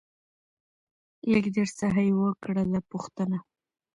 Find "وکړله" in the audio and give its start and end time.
2.21-2.79